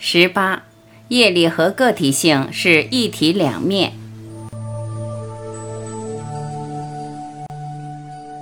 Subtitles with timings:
[0.00, 0.62] 十八，
[1.08, 3.94] 业力和个体性是一体两面。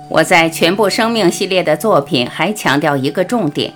[0.09, 3.73] 我在全部生命系列的作品还强调一个重点，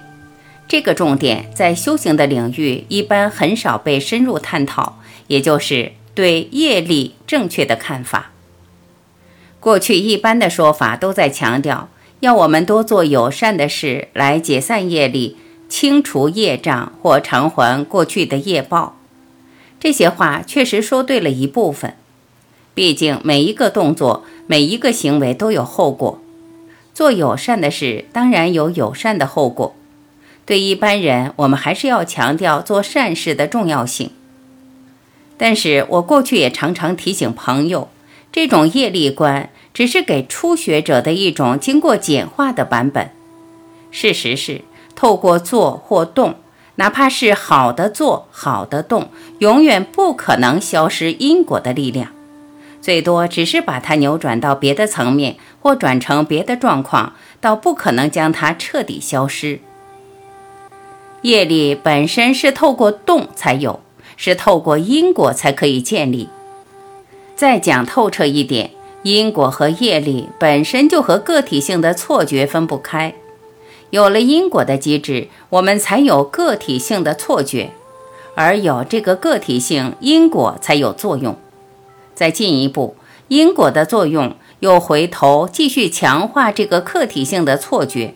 [0.67, 8.29] 这个重点在修行的领域一般很少被深入探讨，也就是对业力正确的看法。
[9.59, 11.89] 过去一般的说法都在强调，
[12.19, 15.37] 要我们多做友善的事来解散业力。
[15.71, 18.97] 清除业障或偿还过去的业报，
[19.79, 21.95] 这些话确实说对了一部分。
[22.75, 26.21] 毕竟每一个动作、每一个行为都有后果。
[26.93, 29.73] 做友善的事，当然有友善的后果。
[30.45, 34.09] 对一般人，我们还是要强调做善事的重要性。
[35.37, 37.89] 但是我过去也常常提醒朋友，
[38.29, 43.11] 这种业力观只是给初学者的一种经过简化的版本。
[43.89, 44.63] 事实是。
[45.01, 46.35] 透过做或动，
[46.75, 52.09] 哪怕是好的做好的动，永远不可能消失因果的力量，
[52.83, 59.59] 最多只是把它扭转到别的层面，或转成别的状况，倒不可能将它彻底消失。
[61.23, 63.79] 业力本身是透过动才有，
[64.15, 66.29] 是透过因果才可以建立。
[67.35, 68.69] 再讲透彻一点，
[69.01, 73.15] 因果和业力本身就和个体性的错觉分不开。
[73.91, 77.71] 有了因果的机制，我们才有个体性的错觉，
[78.35, 81.37] 而有这个个体性，因果才有作用。
[82.15, 82.95] 再进一步，
[83.27, 88.15] 因果的作用又回头继续强化这个客体性的错觉。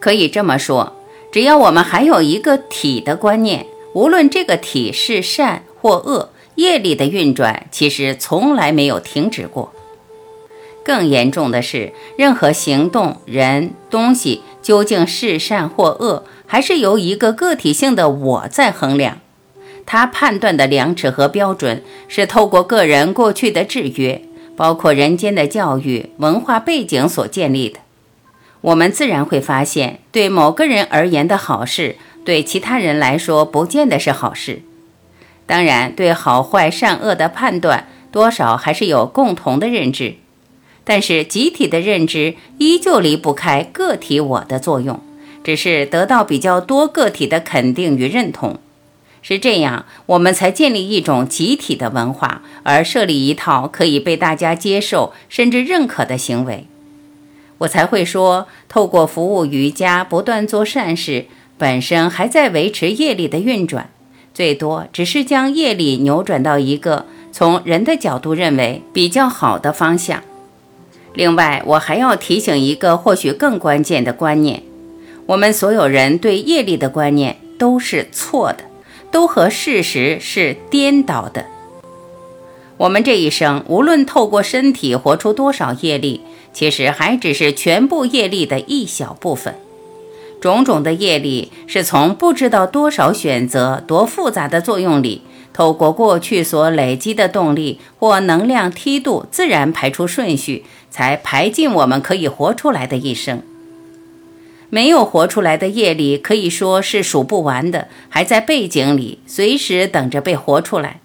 [0.00, 0.94] 可以这么说，
[1.30, 9.72] 只要我们还有一个体的观念，无论这个体是善或恶，业力的运转其实从来没有停止过。
[10.84, 14.42] 更严重的是，任何行动、人、东西。
[14.66, 19.18] 究竟是善或恶，还是由一个个体性的我在衡量？
[19.86, 24.22] 他判断的量尺和标准是透过个人过去的制约，
[24.56, 27.78] 包括人间的教育、文化背景所建立的。
[28.60, 31.94] 我们自然会发现，对某个人而言的好事，
[32.24, 34.62] 对其他人来说不见得是好事。
[35.46, 40.16] 当然，对好坏善恶的判断，多少还是有共同的认知。
[40.88, 45.00] 但是集体的认知依旧离不开个体我的作用，
[45.42, 48.60] 只是得到比较多个体的肯定与认同，
[49.20, 56.68] 是这样，我们才建立一种集体的文化，而设立一套可以被大家接受甚至认可的行为。
[57.58, 61.26] 我才会说，透过服务瑜伽，不断做善事，
[61.58, 63.90] 本身还在维持业力的运转，
[64.32, 70.22] 最多只是将业力扭转到一个从人的角度认为比较好的方向。
[71.16, 74.62] 另外，我还要提醒一个或许更关键的观念：
[75.24, 78.58] 我们所有人对业力的观念都是错的，
[79.10, 81.46] 都和事实是颠倒的。
[82.76, 86.20] 我们这一生无论透过身体活出多少业力，
[86.52, 89.54] 其实还只是全部业力的一小部分。
[90.38, 95.22] 种种的业力是从不知道多少选择、多复杂的作用里。
[95.56, 103.40] 透过过去所累积的动力或能量梯度，自然排出顺序，才排进我们可以活出来的一生。
[104.68, 111.00] 没有活出来的业力，可以说是数不完的，还在背景里，随时等着被活出来，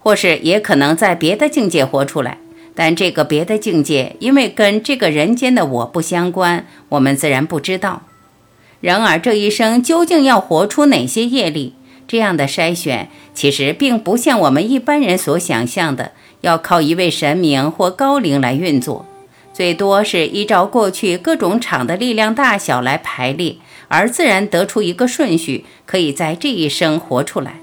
[0.00, 2.38] 或是也可能在别的境界活出来。
[2.74, 8.02] 但这个别的境界，因为跟这个人间的我不相关，我们自然不知道。
[8.80, 11.74] 然而这一生究竟要活出哪些业力？
[12.08, 19.04] 这样的筛选其实并不像我们一般人所想象的，要靠一位神明或高灵来运作，
[19.52, 23.56] 最多是依照过去各种场的力量大小来排列，
[23.88, 27.60] 而自然得出一个顺序，可以在这一生活出来。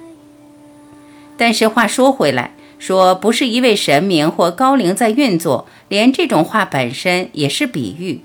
[1.35, 8.21] 但是话说回来，说不是一位神明或高灵在运作，连这种话本身也是比喻。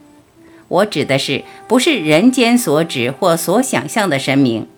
[0.68, 4.68] 我指的是不是人间所指或所想象的神明。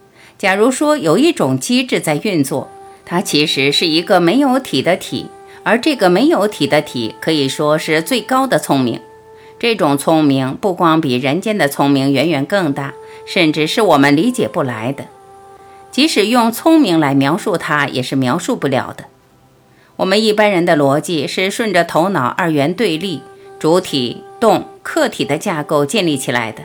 [0.42, 2.68] 假如说有一种机制在运作，
[3.04, 5.26] 它其实是一个没有体的体，
[5.62, 9.00] 而这个没有体的体可以说是最高的聪明。
[9.60, 12.92] 这种聪明不光比人间的聪明远远更大，
[13.24, 15.04] 甚至是我们理解不来的。
[15.92, 19.04] 即使用聪明来描述它，也是描述不了的。
[19.94, 23.20] 我们一般人的逻辑是顺着头脑二元对立、
[23.60, 26.64] 主体、动、客体的架构建立起来的。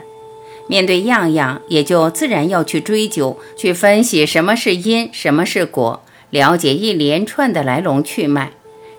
[0.68, 8.52] 面对样样，也就自然要去追究、去分析什么是因，什么是果，了解一连串的来龙去脉。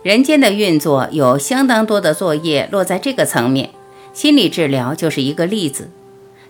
[0.03, 3.69] 人间的运作有相当多的作业落在这个层面，
[4.13, 5.89] 心理治疗就是一个例子。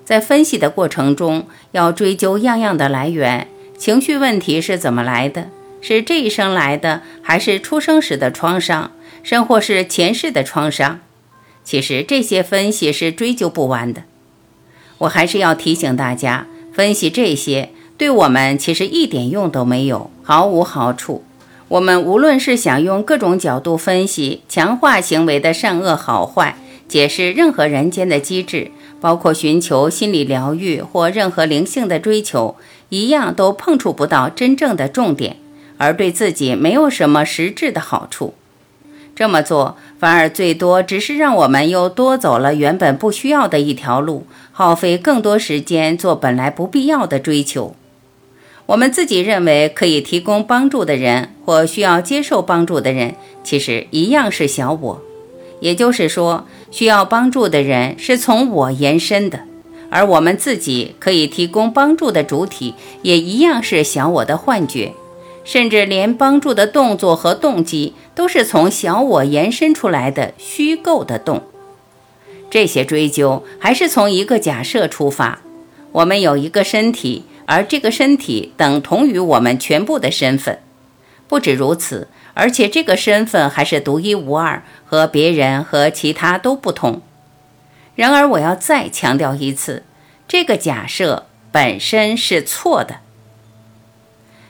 [0.05, 5.49] 在分析的过程中，要追究样样的来源，情绪问题是怎么来的？
[5.81, 8.91] 是这一生来的，还是出生时的创伤，
[9.23, 10.99] 甚或是前世的创伤？
[11.63, 14.03] 其实这些分析是追究不完的。
[14.99, 21.23] 我还是要提醒大家，分析这些对我们其实一点用都没有，毫无好处。
[21.67, 26.57] 我们无论是想用各种角度分析、强化行为的善恶好坏，
[26.87, 32.55] 解释任何人间的机制，包括寻求心理疗愈或任何灵性的追求，
[32.89, 35.37] 一样都碰触不到真正的重点，
[35.77, 38.33] 而对自己没有什么实质的好处。
[39.19, 47.75] 这么做反而最多只是让我们又多走了原本不需要的一条路，耗费更多时间做本来不必要的追求。
[48.67, 55.01] 我们自己认为可以提供帮助的人，或需要接受帮助的人，其实一样是小我。
[55.59, 59.41] 也就是说，需要帮助的人是从我延伸的，
[59.89, 64.93] 而我们自己可以提供帮助的主体，也一样是小我的幻觉，
[65.43, 71.43] 甚至连帮助的动作和动机都是从小我延伸出来的虚构的动。
[72.49, 75.41] 这些追究还是从一个假设出发：
[75.91, 77.25] 我们有一个身体。
[77.51, 80.59] 而这个身体等同于我们全部的身份，
[81.27, 87.01] 不止如此，而且这个身份还是独一无二，和别人和其他都不同。
[87.95, 89.81] 然而，我要再强调一次，
[90.27, 92.97] 这个假设本身是错的。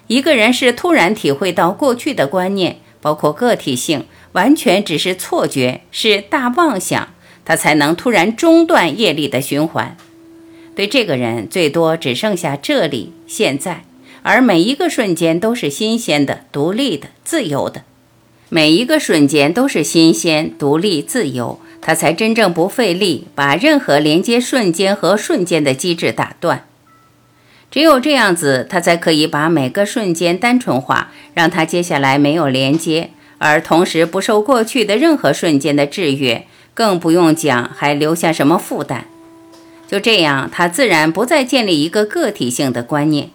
[0.10, 7.10] 一个人是突然体会到过去的观念，包括个体性，完全只是错觉，是大妄想，
[7.46, 9.96] 他才能突然中断业力的循环。
[10.76, 13.84] 对这个人，最多只剩下这里、现在，
[14.24, 17.84] 而每一个瞬间都是新鲜的、独立的、自由的。
[18.50, 26.66] 每一个瞬间都是新鲜、独立、自由，他才真正不费力把任何连接瞬间和瞬间的机制打断。
[27.72, 39.06] 只有这样子，他才可以把每个瞬间单纯化，让他接下来没有连接，而同时不受过去的任何瞬间的制约，更不用讲还留下什么负担。
[39.88, 43.30] 就这样，他自然不再建立一个个体性的观念。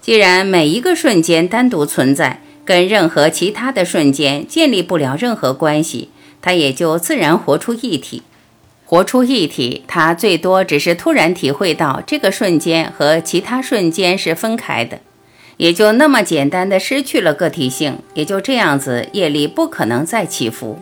[0.00, 8.22] 既然每一个瞬间单独存在，跟任何其他的瞬间建立不了任何关系，他也就自然活出一体。
[8.86, 15.00] 活出一体，他最多只是突然体会到这个瞬间和其他瞬间是分开的，
[15.56, 20.78] 也就那么简单的失去了个体性，也就这样子，业力不可能再起伏。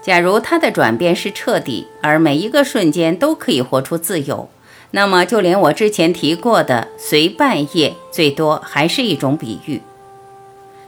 [0.00, 4.48] 假如他的转变是彻底，而每一个瞬间都可以活出自由，
[4.92, 9.82] 那么就连我之前提过的随伴业，最多还是一种比喻。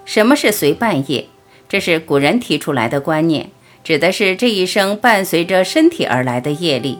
[0.05, 1.27] 什么是随伴业？
[1.69, 3.51] 这是古人提出来的观念，
[3.89, 6.99] 指的是这一生伴随着身体而来的业力。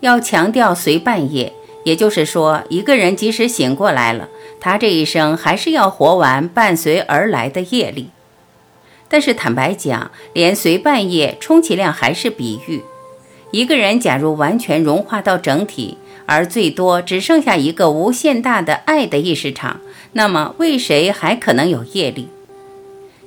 [0.00, 1.52] 要强调随伴业，
[1.84, 8.08] 也就是说，一个人即使醒过来了，他这一生还是要活完伴随而来的业力。
[9.06, 12.80] 但是坦白讲，连随半夜充其量还是比喻。
[13.50, 19.82] 一个人假如完全融化到整体，而最多只剩下一个无限大的爱的意识场，
[20.12, 22.30] 那么为谁还可能有业力？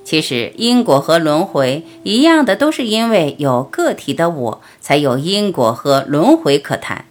[0.07, 7.04] 其实因果和轮回一样的，都是因为有个体的我才有因果和轮回可谈。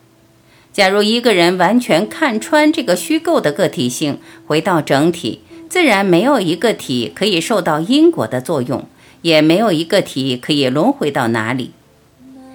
[0.72, 5.40] 假如一个人完全看穿这个虚构的个体性，回到整体。
[5.68, 8.86] 自然没有一个体可以受到因果的作用，
[9.20, 11.72] 也没有一个体可以轮回到哪里。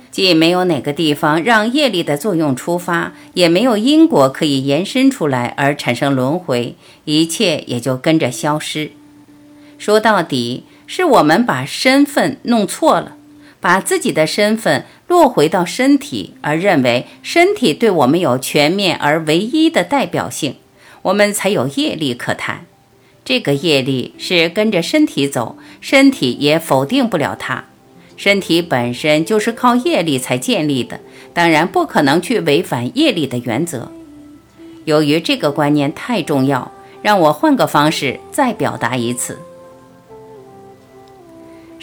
[0.09, 6.73] 既没有哪个地方让业力的作用出发，也没有因果可以延伸出来而产生轮回，
[7.05, 8.93] 一切也就跟着消失。
[9.81, 13.15] 说到底，是我们把身份弄错了，
[13.59, 20.57] 把自己的身份落回到身体，而认为身体对我们有全面而唯一的代表性，
[21.01, 22.67] 我们才有业力可谈。
[23.25, 27.65] 这个业力是跟着身体走，身体也否定不了它。
[28.15, 30.99] 身体本身就是靠业力才建立的，
[31.33, 33.91] 当然不可能去违反业力的原则。
[34.85, 36.71] 由于这个观念太重要，
[37.01, 39.39] 让我换个方式再表达一次：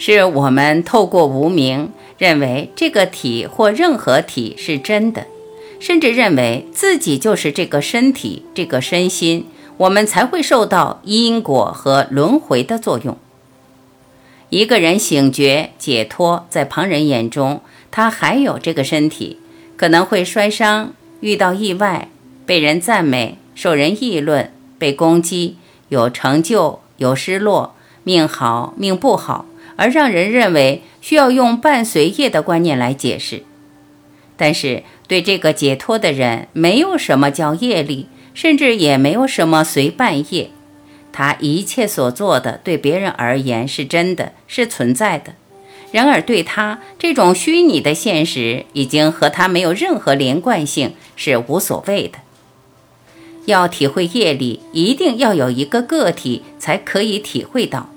[0.01, 5.27] 是我们透过无名认为这个体或任何体是真的，
[5.77, 9.45] 甚至认为自己就是这个身体、这个身心。
[9.75, 13.17] 我们才会受到因果和轮回的作用。
[14.49, 19.37] 一个人醒觉解脱，在旁人眼中，他还有这个身体，
[19.75, 22.09] 可能会摔伤、遇到意外、
[22.45, 25.57] 被人赞美、受人议论、被攻击、
[25.89, 29.45] 有成就、有失落、命好、命不好，
[29.79, 33.43] 而让人认为需要用伴随业的观念来解释。
[34.37, 38.07] 但是对这个解脱的人，没有什么叫业力。
[38.35, 40.51] 甚至也没有什么随伴业。
[41.11, 45.33] 他一切所做的，对别人而言是真的，是存在的；
[45.91, 52.19] 然而对他这种虚拟的现实，已经和他没有任何连贯性，是无所谓的。
[53.45, 57.89] 要体会业力，一定要有一个个体才可以体会到。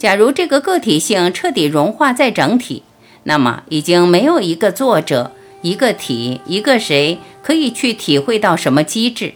[0.00, 2.82] 假如这个个体性彻底融化在整体，
[3.24, 9.34] 那么已经没有一个作者、一个体、一个谁可以去体会到什么机制。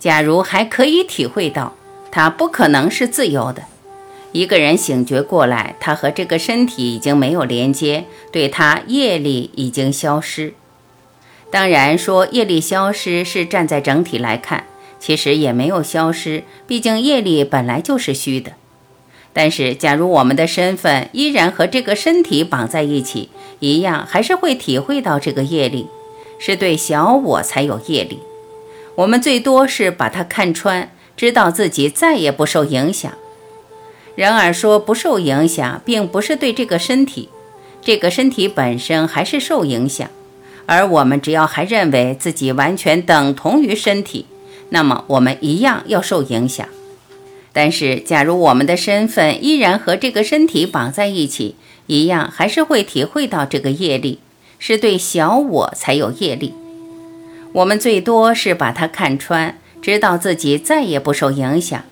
[0.00, 1.76] 假如还可以体会到，
[2.10, 3.62] 它不可能是自由的。
[4.32, 10.54] 一个人醒觉过来，他和这个身体已经没有连接，对他业力已经消失。
[11.52, 14.64] 当然，说业力消失是站在整体来看，
[14.98, 18.54] 其实也没有消失，毕竟业力本来就是虚的。
[19.38, 23.28] 但是，假如我们的身份依然和这个身体绑在一起，
[23.60, 25.86] 一样还是会体会到这个业力，
[26.40, 28.18] 是对小我才有业力。
[28.96, 33.12] 我们最多是把它看穿，知道自己再也不受影响。
[34.16, 37.28] 然而，说不受影响，并不是对这个身体，
[37.80, 40.10] 这个身体本身还是受影响。
[40.66, 44.26] 而我们只要还认为自己完全等同于身体，
[44.70, 46.68] 那么我们一样要受影响。
[47.52, 54.20] 但是，假如我们的身份依然和这个身体绑在一起，一样还是会体会到这个业力，
[54.58, 56.54] 是对小我才有业力。
[57.52, 61.82] 我们最多是把它看穿，知道自己再也不受影响。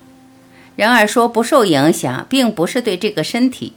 [0.75, 3.73] 然而，说不受影响，并不是对这个身体，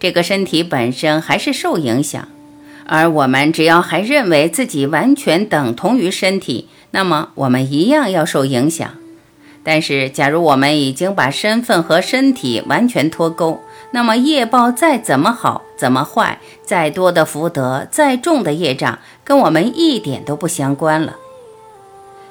[0.00, 2.26] 这个身体本身还是受影响。
[2.86, 8.94] 而我们只要还认为自己完全等同于身体，那么我们一样要受影响。
[9.70, 13.60] 但是，假如我们已经把身份和身体完全脱钩，
[13.90, 21.16] 那么业报再怎么好、怎么坏，再多的福德、再重的业障，跟我们一点都不相关了。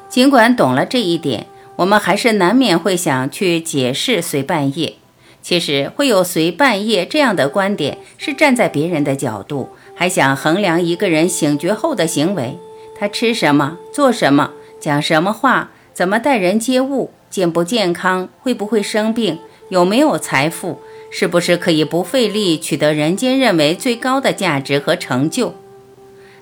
[0.10, 4.96] 尽管懂了这一点，我们还是难免会想去解释随伴业。
[5.44, 9.70] 其实，会有随伴业这样的观点，是站在别人的角度。
[9.94, 12.58] 还想衡量一个人醒觉后的行为，
[13.00, 19.38] 他吃什么、做什么、讲什么话、怎么待人接物、健不健康、会不会生病、
[19.70, 25.54] 有没有财富、是不是可以不费力取得人间认为最高的价值和成就。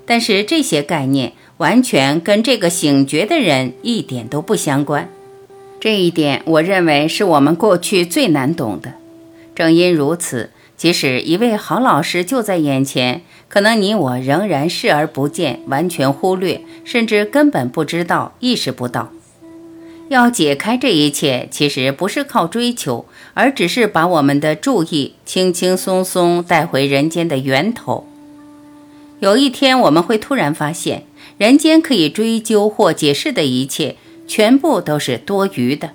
[0.06, 5.10] 但是这些概念完全跟这个醒觉的人一点都不相关。
[5.82, 8.94] 这一点，我认为是我们过去最难懂的。
[9.54, 13.24] 正因如此，即使一位好老师就在眼前。
[13.50, 19.12] 可能你我仍然视而不见，完全忽略，甚至根本不知道、意识不到。
[20.10, 28.08] 要解开这一切，其实不是靠追求，而只是把我们的注意轻轻松松带回人间的源头。
[29.20, 31.06] 有一天，我们会突然发现，
[31.38, 33.96] 人间可以追究或解释的一切，
[34.28, 35.92] 全部都是多余的。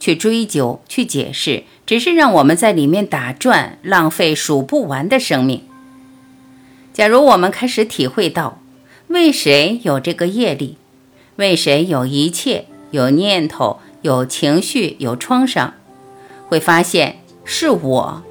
[0.00, 5.62] 去追究、去解释，只是让我们在里面打转，浪费数不完的生命。
[6.92, 8.62] 假如我们开始体会到，
[9.08, 10.76] 为谁有这个业力，
[11.36, 15.74] 为谁有一切，有念头，有情绪，有创伤，
[16.48, 18.22] 会发现是我。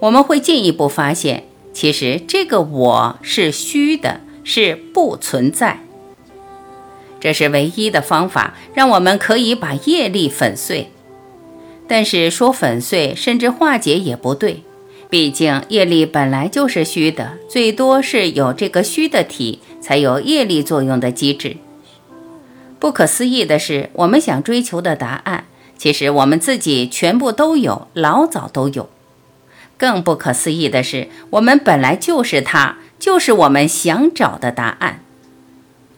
[0.00, 5.80] 我们会进一步发现，其实这个我是虚的，是不存在。
[7.18, 10.90] 这是唯一的方法，让我们可以把业力粉碎。
[11.88, 14.62] 但是说粉碎甚至化解也不对。
[15.08, 21.56] 毕竟业力本来就是虚的，最多是有这个虚的体才有业力作用的机制。
[22.78, 25.46] 不可思议的是，我们想追求的答案，
[25.78, 28.88] 其实我们自己全部都有，老早都有。
[29.78, 35.00] 更不可思议的是，我们本来就是它，就是我们想找的答案。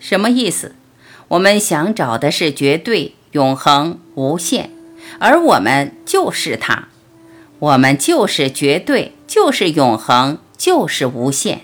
[0.00, 0.74] 什么意思？
[1.28, 4.70] 我们想找的是绝对、永恒、无限，
[5.18, 6.88] 而我们就是它。
[7.58, 11.62] 我们就是绝对，就是永恒，就是无限。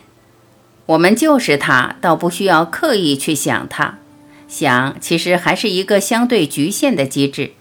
[0.87, 3.99] 我们就是它，倒不需要刻意去想它。
[4.49, 7.53] 想，其实还是一个相对局限的机制。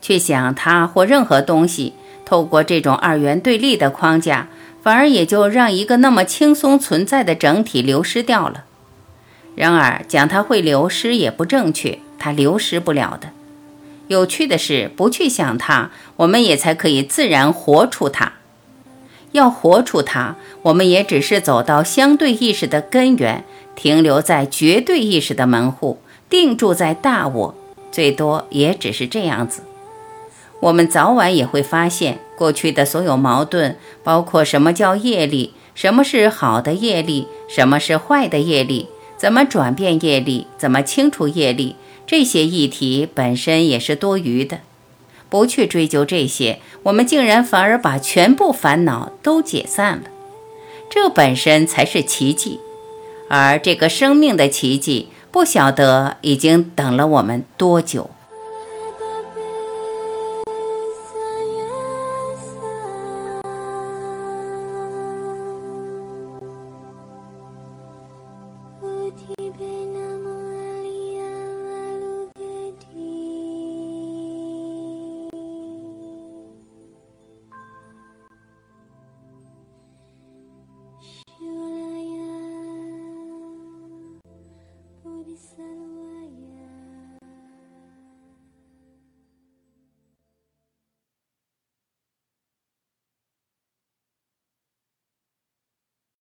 [0.00, 4.48] 去想它或任何东西，透过这种二元对立的框架，
[4.82, 8.64] 反而也就让一个那么轻松存在的整体流失掉了。
[9.56, 13.30] 然而，讲它会流失也不正确，它流失不了的。
[14.06, 18.34] 有趣的是，不去想它，我们也才可以自然活出它。
[19.32, 27.54] 要活出它，我们也只是走到相对意识的根源，停留在绝对意识的门户，定住在大我
[27.90, 29.62] 最多也只是这样子。
[30.60, 44.60] 我们早晚也会发现过去的所有矛盾包括什么叫业力什么是好的业力什么是坏的业力怎么转变业力怎么清除业力这些议题本身也是多余的。
[45.28, 50.04] 不去追究这些我们竟然反而把全部烦恼都解散了。
[50.90, 52.60] 这本身才是奇迹
[53.28, 58.10] 而这个生命的奇迹不晓得已经等了我们多久。